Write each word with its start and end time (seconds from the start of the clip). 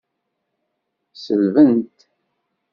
Sselben-t. 1.13 1.97